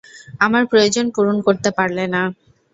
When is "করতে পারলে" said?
1.47-2.03